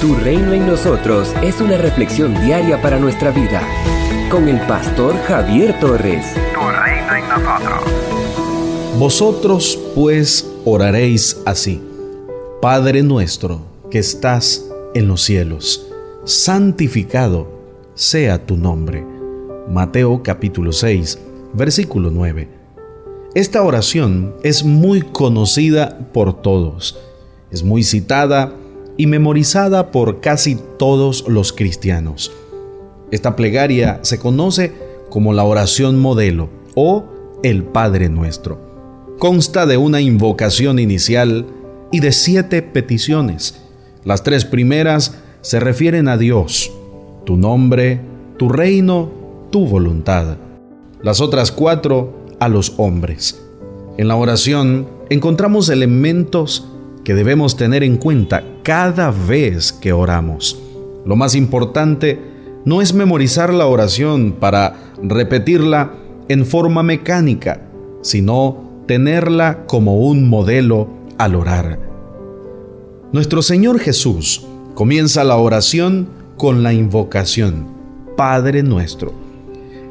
Tu 0.00 0.14
reino 0.14 0.52
en 0.52 0.66
nosotros 0.66 1.32
es 1.42 1.58
una 1.62 1.78
reflexión 1.78 2.34
diaria 2.44 2.82
para 2.82 2.98
nuestra 2.98 3.30
vida. 3.30 3.62
Con 4.30 4.46
el 4.46 4.60
pastor 4.66 5.16
Javier 5.26 5.80
Torres. 5.80 6.34
Tu 6.52 6.60
reino 6.60 7.14
en 7.14 7.28
nosotros. 7.30 7.82
Vosotros 8.98 9.78
pues 9.94 10.46
oraréis 10.66 11.40
así. 11.46 11.82
Padre 12.60 13.02
nuestro 13.02 13.62
que 13.90 13.98
estás 13.98 14.66
en 14.92 15.08
los 15.08 15.22
cielos, 15.22 15.86
santificado 16.24 17.48
sea 17.94 18.44
tu 18.44 18.58
nombre. 18.58 19.02
Mateo 19.70 20.22
capítulo 20.22 20.72
6, 20.72 21.18
versículo 21.54 22.10
9. 22.10 22.50
Esta 23.34 23.62
oración 23.62 24.34
es 24.42 24.62
muy 24.62 25.00
conocida 25.00 25.98
por 26.12 26.42
todos. 26.42 26.98
Es 27.50 27.62
muy 27.62 27.82
citada 27.82 28.52
y 28.96 29.06
memorizada 29.06 29.90
por 29.90 30.20
casi 30.20 30.58
todos 30.78 31.28
los 31.28 31.52
cristianos. 31.52 32.32
Esta 33.10 33.36
plegaria 33.36 34.00
se 34.02 34.18
conoce 34.18 34.72
como 35.10 35.32
la 35.32 35.44
oración 35.44 35.98
modelo 35.98 36.48
o 36.74 37.04
el 37.42 37.62
Padre 37.62 38.08
Nuestro. 38.08 38.58
Consta 39.18 39.66
de 39.66 39.76
una 39.76 40.00
invocación 40.00 40.78
inicial 40.78 41.46
y 41.92 42.00
de 42.00 42.12
siete 42.12 42.62
peticiones. 42.62 43.62
Las 44.04 44.22
tres 44.22 44.44
primeras 44.44 45.18
se 45.40 45.60
refieren 45.60 46.08
a 46.08 46.16
Dios, 46.16 46.72
tu 47.24 47.36
nombre, 47.36 48.00
tu 48.36 48.48
reino, 48.48 49.10
tu 49.50 49.66
voluntad. 49.66 50.36
Las 51.02 51.20
otras 51.20 51.52
cuatro 51.52 52.26
a 52.40 52.48
los 52.48 52.74
hombres. 52.78 53.40
En 53.96 54.08
la 54.08 54.16
oración 54.16 54.88
encontramos 55.08 55.68
elementos 55.68 56.68
que 57.06 57.14
debemos 57.14 57.56
tener 57.56 57.84
en 57.84 57.98
cuenta 57.98 58.42
cada 58.64 59.12
vez 59.12 59.72
que 59.72 59.92
oramos. 59.92 60.60
Lo 61.04 61.14
más 61.14 61.36
importante 61.36 62.20
no 62.64 62.82
es 62.82 62.94
memorizar 62.94 63.54
la 63.54 63.66
oración 63.66 64.32
para 64.32 64.74
repetirla 65.00 65.92
en 66.28 66.44
forma 66.44 66.82
mecánica, 66.82 67.62
sino 68.02 68.82
tenerla 68.88 69.66
como 69.66 70.00
un 70.00 70.28
modelo 70.28 70.88
al 71.16 71.36
orar. 71.36 71.78
Nuestro 73.12 73.40
Señor 73.40 73.78
Jesús 73.78 74.44
comienza 74.74 75.22
la 75.22 75.36
oración 75.36 76.08
con 76.36 76.64
la 76.64 76.72
invocación, 76.72 77.68
Padre 78.16 78.64
nuestro. 78.64 79.14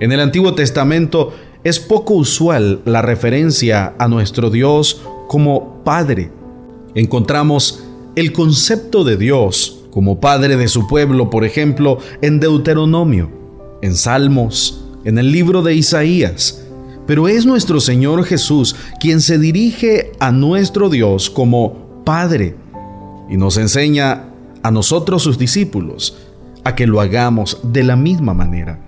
En 0.00 0.10
el 0.10 0.18
Antiguo 0.18 0.56
Testamento 0.56 1.32
es 1.62 1.78
poco 1.78 2.14
usual 2.14 2.80
la 2.84 3.02
referencia 3.02 3.94
a 4.00 4.08
nuestro 4.08 4.50
Dios 4.50 5.00
como 5.28 5.84
Padre 5.84 6.32
encontramos 6.94 7.84
el 8.16 8.32
concepto 8.32 9.04
de 9.04 9.16
Dios 9.16 9.84
como 9.90 10.20
Padre 10.20 10.56
de 10.56 10.68
su 10.68 10.86
pueblo, 10.86 11.30
por 11.30 11.44
ejemplo, 11.44 11.98
en 12.20 12.40
Deuteronomio, 12.40 13.30
en 13.82 13.94
Salmos, 13.94 14.84
en 15.04 15.18
el 15.18 15.30
libro 15.30 15.62
de 15.62 15.74
Isaías. 15.74 16.64
Pero 17.06 17.28
es 17.28 17.44
nuestro 17.44 17.80
Señor 17.80 18.24
Jesús 18.24 18.76
quien 18.98 19.20
se 19.20 19.38
dirige 19.38 20.12
a 20.18 20.32
nuestro 20.32 20.88
Dios 20.88 21.28
como 21.28 22.02
Padre 22.04 22.56
y 23.28 23.36
nos 23.36 23.56
enseña 23.56 24.24
a 24.62 24.70
nosotros 24.70 25.22
sus 25.22 25.38
discípulos 25.38 26.16
a 26.64 26.74
que 26.74 26.86
lo 26.86 27.00
hagamos 27.00 27.60
de 27.62 27.82
la 27.82 27.96
misma 27.96 28.32
manera. 28.32 28.80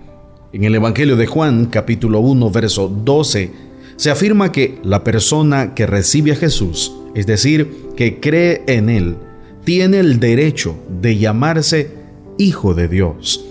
En 0.51 0.63
el 0.63 0.73
Evangelio 0.73 1.15
de 1.15 1.27
Juan 1.27 1.67
capítulo 1.67 2.19
1 2.19 2.49
verso 2.49 2.87
12 2.87 3.51
se 3.95 4.11
afirma 4.11 4.51
que 4.51 4.79
la 4.83 5.03
persona 5.03 5.75
que 5.75 5.85
recibe 5.85 6.31
a 6.31 6.35
Jesús 6.35 6.93
es 7.15 7.25
decir, 7.25 7.71
que 7.95 8.19
cree 8.19 8.63
en 8.67 8.89
Él, 8.89 9.17
tiene 9.63 9.99
el 9.99 10.19
derecho 10.19 10.75
de 11.01 11.17
llamarse 11.17 11.91
Hijo 12.37 12.73
de 12.73 12.87
Dios. 12.87 13.43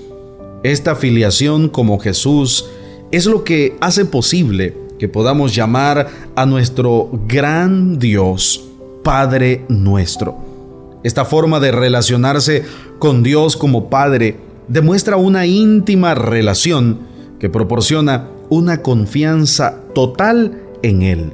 Esta 0.63 0.95
filiación 0.95 1.69
como 1.69 1.99
Jesús 1.99 2.67
es 3.11 3.27
lo 3.27 3.45
que 3.45 3.77
hace 3.81 4.05
posible 4.05 4.77
que 4.99 5.09
podamos 5.09 5.55
llamar 5.55 6.09
a 6.35 6.47
nuestro 6.47 7.11
gran 7.27 7.99
Dios 7.99 8.65
Padre 9.03 9.65
nuestro. 9.69 11.01
Esta 11.05 11.25
forma 11.25 11.61
de 11.61 11.71
relacionarse 11.71 12.65
con 12.99 13.23
Dios 13.23 13.57
como 13.57 13.91
Padre 13.91 14.39
demuestra 14.69 15.17
una 15.17 15.47
íntima 15.47 16.15
relación 16.15 17.01
que 17.39 17.51
proporciona 17.51 18.29
una 18.49 18.83
confianza 18.83 19.83
total 19.95 20.63
en 20.83 21.03
Él 21.03 21.33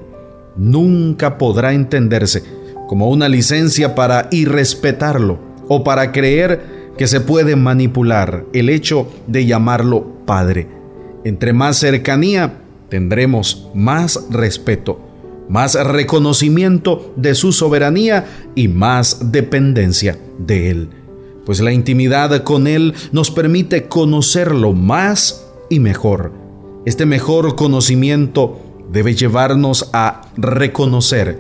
nunca 0.57 1.39
podrá 1.39 1.73
entenderse 1.73 2.43
como 2.89 3.09
una 3.09 3.29
licencia 3.29 3.95
para 3.95 4.29
irrespetarlo 4.31 5.39
o 5.69 5.83
para 5.83 6.13
creer 6.13 6.93
que 6.97 7.07
se 7.07 7.21
puede 7.21 7.57
manipular 7.57 8.45
el 8.53 8.69
hecho 8.69 9.09
de 9.27 9.47
llamarlo 9.47 10.05
Padre. 10.27 10.69
Entre 11.25 11.53
más 11.53 11.79
cercanía 11.79 12.61
tendremos 12.89 13.71
más 13.75 14.27
respeto, 14.31 15.01
más 15.49 15.75
reconocimiento 15.75 17.15
de 17.17 17.35
su 17.35 17.53
soberanía 17.53 18.27
y 18.55 18.69
más 18.69 19.33
dependencia 19.33 20.19
de 20.39 20.71
Él. 20.71 20.89
Pues 21.47 21.61
la 21.61 21.73
intimidad 21.73 22.43
con 22.43 22.67
Él 22.67 22.95
nos 23.11 23.31
permite 23.31 23.89
conocerlo 23.89 24.75
más 24.75 25.47
y 25.71 25.81
mejor. 25.81 26.33
Este 26.85 27.07
mejor 27.07 27.57
conocimiento 27.57 28.61
debe 28.93 29.15
llevarnos 29.15 29.89
a 29.93 30.23
reconocer 30.37 31.39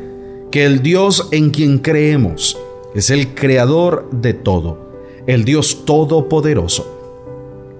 que 0.50 0.64
el 0.64 0.82
Dios 0.82 1.28
en 1.30 1.50
quien 1.50 1.78
creemos 1.78 2.58
es 2.94 3.10
el 3.10 3.34
creador 3.34 4.08
de 4.10 4.34
todo, 4.34 4.90
el 5.26 5.44
Dios 5.44 5.84
todopoderoso, 5.84 6.86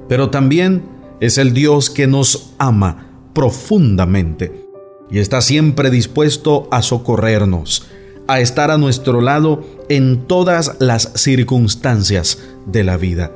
pero 0.08 0.30
también 0.30 0.82
es 1.20 1.38
el 1.38 1.54
Dios 1.54 1.90
que 1.90 2.06
nos 2.06 2.52
ama 2.58 3.08
profundamente 3.32 4.66
y 5.10 5.18
está 5.18 5.40
siempre 5.40 5.90
dispuesto 5.90 6.68
a 6.70 6.82
socorrernos, 6.82 7.86
a 8.28 8.40
estar 8.40 8.70
a 8.70 8.78
nuestro 8.78 9.20
lado 9.20 9.62
en 9.88 10.26
todas 10.26 10.76
las 10.78 11.12
circunstancias 11.14 12.38
de 12.66 12.84
la 12.84 12.96
vida. 12.96 13.32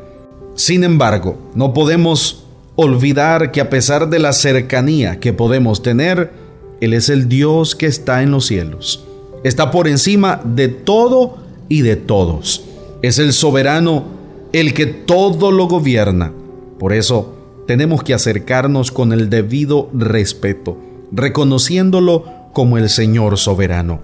Sin 0.55 0.85
embargo, 0.85 1.39
no 1.55 1.75
podemos 1.75 2.46
olvidar 2.77 3.51
que 3.51 3.61
a 3.61 3.71
pesar 3.71 4.09
de 4.09 4.19
la 4.19 4.33
cercanía 4.33 5.19
que 5.19 5.33
podemos 5.33 5.83
tener, 5.83 6.31
Él 6.81 6.93
es 6.93 7.09
el 7.09 7.29
Dios 7.29 7.75
que 7.75 7.87
está 7.87 8.23
en 8.23 8.31
los 8.31 8.47
cielos. 8.47 9.05
Está 9.45 9.71
por 9.71 9.89
encima 9.89 10.41
de 10.45 10.69
todo 10.69 11.39
y 11.69 11.81
de 11.81 11.97
todos. 11.97 12.65
Es 13.03 13.19
el 13.19 13.33
soberano, 13.33 14.05
el 14.53 14.75
que 14.75 14.87
todo 14.87 15.51
lo 15.51 15.67
gobierna. 15.67 16.33
Por 16.79 16.93
eso 16.93 17.35
tenemos 17.67 18.03
que 18.03 18.15
acercarnos 18.15 18.93
con 18.93 19.13
el 19.13 19.31
debido 19.31 19.89
respeto, 19.95 20.79
reconociéndolo 21.13 22.25
como 22.53 22.79
el 22.79 22.91
Señor 22.91 23.39
soberano. 23.39 24.01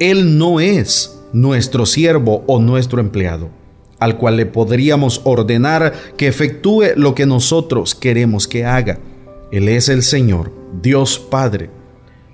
Él 0.00 0.38
no 0.38 0.60
es 0.60 1.20
nuestro 1.32 1.86
siervo 1.86 2.44
o 2.46 2.58
nuestro 2.60 3.00
empleado 3.00 3.57
al 3.98 4.16
cual 4.16 4.36
le 4.36 4.46
podríamos 4.46 5.20
ordenar 5.24 5.92
que 6.16 6.28
efectúe 6.28 6.94
lo 6.96 7.14
que 7.14 7.26
nosotros 7.26 7.94
queremos 7.94 8.46
que 8.46 8.64
haga. 8.64 8.98
Él 9.50 9.68
es 9.68 9.88
el 9.88 10.02
Señor, 10.02 10.52
Dios 10.82 11.18
Padre. 11.18 11.70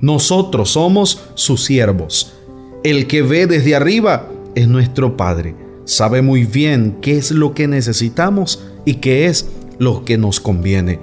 Nosotros 0.00 0.70
somos 0.70 1.22
sus 1.34 1.64
siervos. 1.64 2.34
El 2.82 3.06
que 3.06 3.22
ve 3.22 3.46
desde 3.46 3.74
arriba 3.74 4.28
es 4.54 4.68
nuestro 4.68 5.16
Padre. 5.16 5.54
Sabe 5.84 6.22
muy 6.22 6.44
bien 6.44 6.98
qué 7.00 7.16
es 7.16 7.30
lo 7.30 7.54
que 7.54 7.68
necesitamos 7.68 8.64
y 8.84 8.94
qué 8.96 9.26
es 9.26 9.48
lo 9.78 10.04
que 10.04 10.18
nos 10.18 10.40
conviene. 10.40 10.98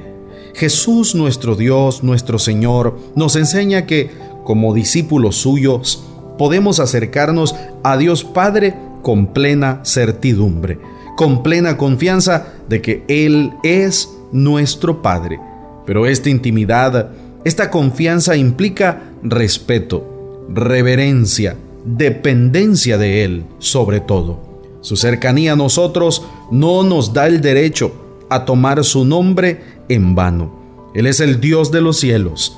Jesús 0.53 1.15
nuestro 1.15 1.55
Dios, 1.55 2.03
nuestro 2.03 2.37
Señor, 2.37 2.97
nos 3.15 3.35
enseña 3.35 3.85
que, 3.85 4.11
como 4.43 4.73
discípulos 4.73 5.37
suyos, 5.37 6.03
podemos 6.37 6.79
acercarnos 6.79 7.55
a 7.83 7.97
Dios 7.97 8.23
Padre 8.23 8.75
con 9.01 9.27
plena 9.27 9.81
certidumbre, 9.83 10.79
con 11.15 11.43
plena 11.43 11.77
confianza 11.77 12.53
de 12.67 12.81
que 12.81 13.03
Él 13.07 13.51
es 13.63 14.09
nuestro 14.31 15.01
Padre. 15.01 15.39
Pero 15.85 16.05
esta 16.05 16.29
intimidad, 16.29 17.11
esta 17.43 17.69
confianza 17.69 18.35
implica 18.35 19.03
respeto, 19.23 20.45
reverencia, 20.49 21.55
dependencia 21.85 22.97
de 22.97 23.23
Él 23.23 23.45
sobre 23.59 23.99
todo. 23.99 24.51
Su 24.81 24.95
cercanía 24.95 25.53
a 25.53 25.55
nosotros 25.55 26.23
no 26.49 26.83
nos 26.83 27.13
da 27.13 27.27
el 27.27 27.41
derecho 27.41 28.25
a 28.29 28.45
tomar 28.45 28.83
su 28.83 29.05
nombre 29.05 29.61
en 29.89 30.15
vano. 30.15 30.89
Él 30.93 31.07
es 31.07 31.19
el 31.19 31.39
Dios 31.39 31.71
de 31.71 31.81
los 31.81 31.99
cielos, 31.99 32.57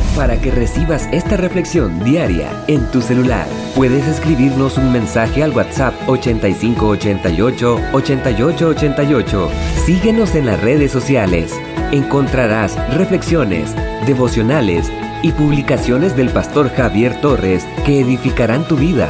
Para 0.15 0.39
que 0.39 0.51
recibas 0.51 1.07
esta 1.13 1.37
reflexión 1.37 2.03
diaria 2.03 2.51
en 2.67 2.85
tu 2.91 3.01
celular, 3.01 3.47
puedes 3.75 4.05
escribirnos 4.07 4.77
un 4.77 4.91
mensaje 4.91 5.41
al 5.41 5.51
WhatsApp 5.51 5.93
8588 6.07 7.79
8888. 7.93 9.49
Síguenos 9.85 10.35
en 10.35 10.47
las 10.47 10.61
redes 10.61 10.91
sociales. 10.91 11.53
Encontrarás 11.91 12.75
reflexiones, 12.95 13.73
devocionales 14.05 14.91
y 15.23 15.31
publicaciones 15.31 16.15
del 16.17 16.29
pastor 16.29 16.69
Javier 16.69 17.19
Torres 17.21 17.65
que 17.85 18.01
edificarán 18.01 18.67
tu 18.67 18.75
vida. 18.75 19.09